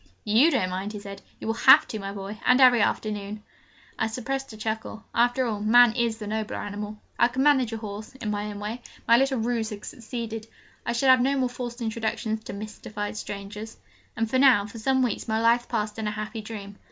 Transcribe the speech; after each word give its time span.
'You 0.23 0.49
don't 0.49 0.71
mind!' 0.71 0.93
he 0.93 0.99
said; 0.99 1.21
'you 1.39 1.45
will 1.45 1.53
have 1.53 1.87
to, 1.89 1.99
my 1.99 2.11
boy, 2.11 2.39
and 2.43 2.59
every 2.59 2.81
afternoon!' 2.81 3.43
I 3.99 4.07
suppressed 4.07 4.51
a 4.51 4.57
chuckle: 4.57 5.03
after 5.13 5.45
all, 5.45 5.59
man 5.59 5.93
is 5.93 6.17
the 6.17 6.25
nobler 6.25 6.57
animal. 6.57 6.97
I 7.19 7.27
could 7.27 7.43
manage 7.43 7.71
a 7.71 7.77
horse 7.77 8.15
in 8.15 8.31
my 8.31 8.47
own 8.47 8.59
way. 8.59 8.81
My 9.07 9.15
little 9.17 9.37
ruse 9.37 9.69
had 9.69 9.85
succeeded: 9.85 10.47
I 10.87 10.93
should 10.93 11.09
have 11.09 11.21
no 11.21 11.37
more 11.37 11.49
forced 11.49 11.81
introductions 11.81 12.43
to 12.45 12.53
mystified 12.53 13.15
strangers. 13.15 13.77
And 14.17 14.27
now 14.39 14.65
for 14.65 14.79
some 14.79 15.03
weeks 15.03 15.27
my 15.27 15.39
life 15.39 15.69
passed 15.69 15.99
in 15.99 16.07
a 16.07 16.11
happy 16.11 16.41
dream. 16.41 16.77